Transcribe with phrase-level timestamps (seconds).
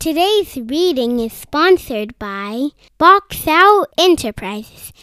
[0.00, 4.94] Today's reading is sponsored by Box Out Enterprises.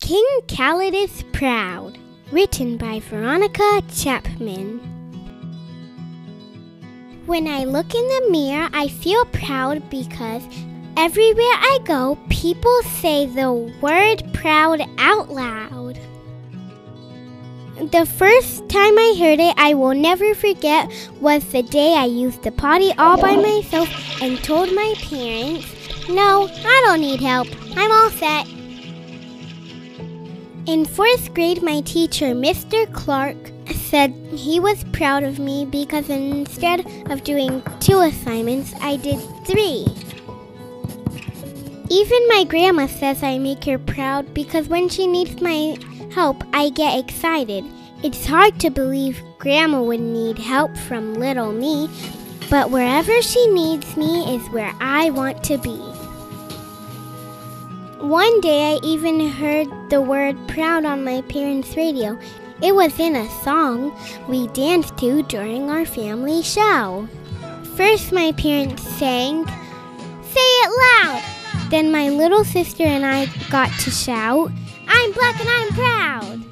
[0.00, 1.98] King Khalid is Proud,
[2.32, 4.78] written by Veronica Chapman.
[7.26, 10.44] When I look in the mirror, I feel proud because
[10.96, 15.98] everywhere I go, people say the word proud out loud.
[17.80, 22.42] The first time I heard it, I will never forget, was the day I used
[22.42, 23.88] the potty all by myself
[24.20, 25.66] and told my parents,
[26.06, 27.48] No, I don't need help.
[27.74, 28.46] I'm all set.
[30.66, 32.92] In fourth grade, my teacher, Mr.
[32.92, 33.38] Clark,
[33.74, 39.86] said he was proud of me because instead of doing two assignments, I did three.
[41.88, 45.76] Even my grandma says I make her proud because when she needs my
[46.12, 47.64] help, I get excited.
[48.02, 51.88] It's hard to believe Grandma would need help from little me,
[52.48, 55.78] but wherever she needs me is where I want to be.
[58.00, 62.18] One day I even heard the word proud on my parents' radio.
[62.62, 63.96] It was in a song
[64.28, 67.08] we danced to during our family show.
[67.76, 69.46] First, my parents sang,
[70.22, 70.70] Say it
[71.04, 71.22] loud!
[71.70, 74.50] Then my little sister and I got to shout,
[74.92, 76.44] I'm black and I'm proud!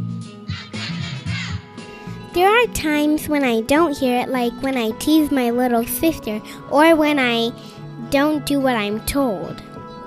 [2.34, 6.40] There are times when I don't hear it, like when I tease my little sister
[6.70, 7.50] or when I
[8.10, 9.60] don't do what I'm told.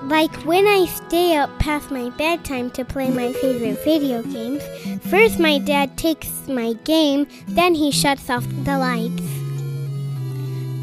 [0.04, 4.62] Like when I stay up past my bedtime to play my favorite video games,
[5.10, 9.22] first my dad takes my game, then he shuts off the lights.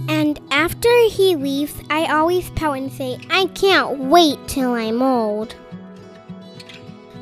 [0.07, 5.55] And after he leaves, I always pout and say, I can't wait till I'm old.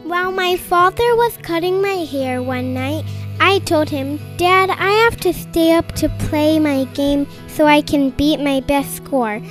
[0.08, 3.04] While my father was cutting my hair one night,
[3.42, 7.82] I told him, Dad, I have to stay up to play my game so I
[7.82, 9.42] can beat my best score.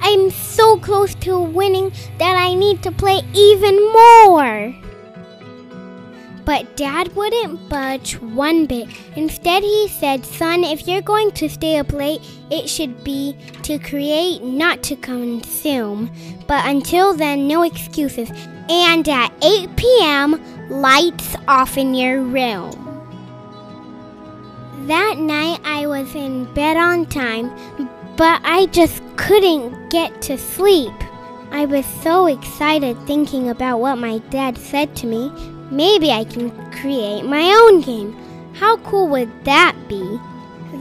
[0.00, 4.83] I'm so close to winning that I need to play even more.
[6.44, 8.88] But Dad wouldn't budge one bit.
[9.16, 12.20] Instead, he said, Son, if you're going to stay up late,
[12.50, 16.10] it should be to create, not to consume.
[16.46, 18.30] But until then, no excuses.
[18.68, 22.72] And at 8 p.m., lights off in your room.
[24.86, 27.48] That night, I was in bed on time,
[28.16, 30.92] but I just couldn't get to sleep.
[31.50, 35.32] I was so excited thinking about what my dad said to me.
[35.70, 38.16] Maybe I can create my own game.
[38.54, 40.20] How cool would that be?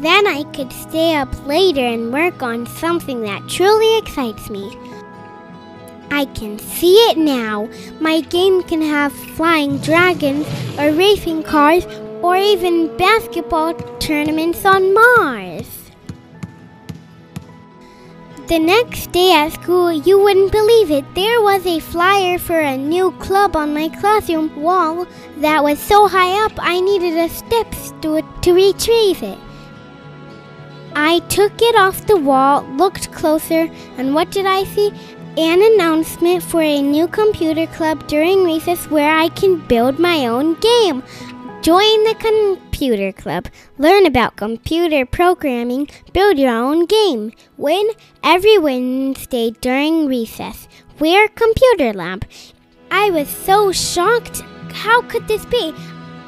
[0.01, 4.77] Then I could stay up later and work on something that truly excites me.
[6.11, 7.67] I can see it now.
[7.99, 10.45] My game can have flying dragons
[10.77, 11.85] or racing cars
[12.21, 15.72] or even basketball tournaments on Mars.
[18.45, 22.75] The next day at school, you wouldn't believe it, there was a flyer for a
[22.75, 27.73] new club on my classroom wall that was so high up I needed a step
[27.73, 29.39] stool to retrieve it.
[30.93, 34.91] I took it off the wall, looked closer, and what did I see?
[35.37, 40.55] An announcement for a new computer club during recess where I can build my own
[40.55, 41.01] game.
[41.61, 42.15] Join the
[42.83, 43.47] computer club.
[43.77, 45.87] Learn about computer programming.
[46.11, 47.31] Build your own game.
[47.55, 47.89] Win
[48.21, 50.67] every Wednesday during recess.
[50.97, 52.25] Where computer lab.
[52.91, 54.41] I was so shocked.
[54.73, 55.73] How could this be?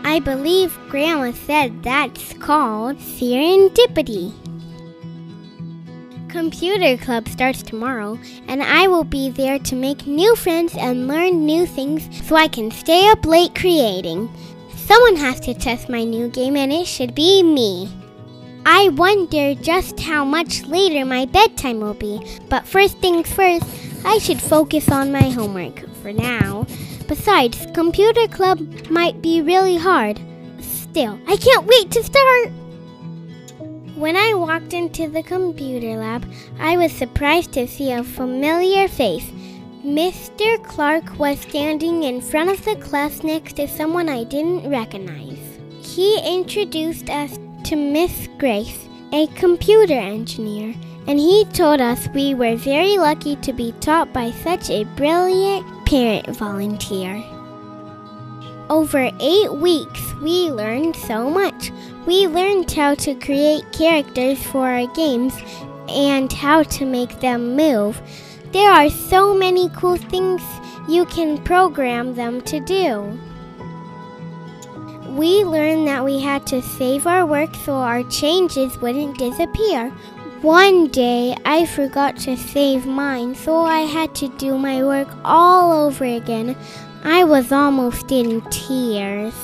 [0.06, 4.32] I believe Grandma said that's called serendipity.
[6.30, 8.18] Computer Club starts tomorrow,
[8.48, 12.48] and I will be there to make new friends and learn new things so I
[12.48, 14.30] can stay up late creating.
[14.86, 17.90] Someone has to test my new game, and it should be me.
[18.68, 23.66] I wonder just how much later my bedtime will be, but first things first,
[24.06, 26.68] I should focus on my homework for now.
[27.08, 28.60] Besides, computer club
[28.92, 30.20] might be really hard.
[30.60, 32.52] Still, I can't wait to start!
[33.96, 39.32] When I walked into the computer lab, I was surprised to see a familiar face.
[39.86, 40.64] Mr.
[40.64, 45.38] Clark was standing in front of the class next to someone I didn't recognize.
[45.80, 50.74] He introduced us to Miss Grace, a computer engineer,
[51.06, 55.86] and he told us we were very lucky to be taught by such a brilliant
[55.86, 57.24] parent volunteer.
[58.72, 61.72] Over eight weeks, we learned so much.
[62.08, 65.36] We learned how to create characters for our games
[65.90, 68.02] and how to make them move.
[68.56, 70.42] There are so many cool things
[70.88, 73.20] you can program them to do.
[75.10, 79.90] We learned that we had to save our work so our changes wouldn't disappear.
[80.42, 85.74] One day I forgot to save mine, so I had to do my work all
[85.74, 86.56] over again.
[87.04, 89.36] I was almost in tears.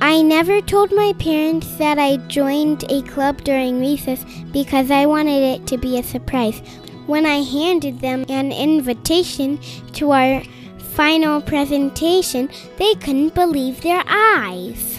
[0.00, 5.42] I never told my parents that I joined a club during recess because I wanted
[5.42, 6.62] it to be a surprise.
[7.06, 9.58] When I handed them an invitation
[9.92, 10.42] to our
[10.78, 12.48] final presentation,
[12.78, 14.98] they couldn't believe their eyes.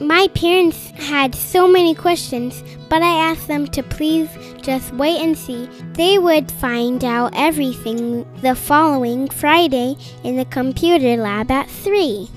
[0.00, 4.28] My parents had so many questions, but I asked them to please
[4.60, 5.66] just wait and see.
[5.94, 12.28] They would find out everything the following Friday in the computer lab at 3.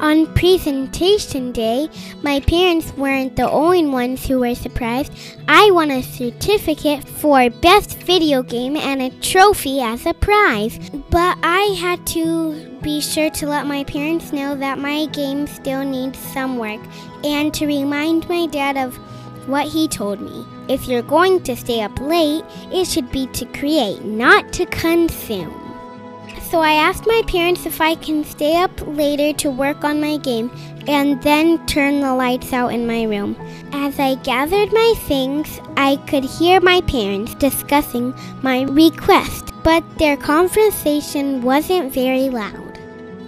[0.00, 1.86] On presentation day,
[2.22, 5.12] my parents weren't the only ones who were surprised.
[5.46, 10.78] I won a certificate for best video game and a trophy as a prize.
[11.10, 15.84] But I had to be sure to let my parents know that my game still
[15.84, 16.80] needs some work
[17.22, 18.96] and to remind my dad of
[19.46, 20.46] what he told me.
[20.68, 22.42] If you're going to stay up late,
[22.72, 25.59] it should be to create, not to consume.
[26.50, 30.16] So I asked my parents if I can stay up later to work on my
[30.16, 30.50] game
[30.88, 33.36] and then turn the lights out in my room.
[33.72, 40.16] As I gathered my things, I could hear my parents discussing my request, but their
[40.16, 42.78] conversation wasn't very loud.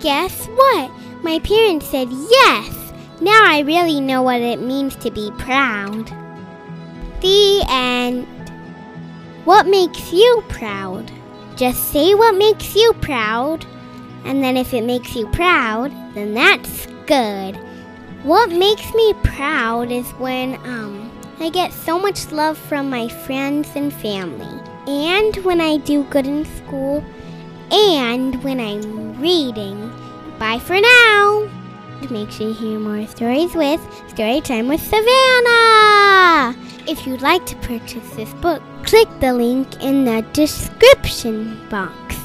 [0.01, 0.91] Guess what?
[1.23, 2.93] My parents said yes!
[3.21, 6.11] Now I really know what it means to be proud.
[7.21, 8.27] The end.
[9.45, 11.13] What makes you proud?
[11.63, 13.65] Just say what makes you proud,
[14.25, 17.55] and then if it makes you proud, then that's good.
[18.25, 23.69] What makes me proud is when um I get so much love from my friends
[23.77, 27.05] and family, and when I do good in school,
[27.71, 29.89] and when I'm reading.
[30.41, 31.52] Bye for now.
[32.11, 36.55] Make sure you hear more stories with Storytime with Savannah.
[36.87, 42.22] If you'd like to purchase this book, click the link in the description box.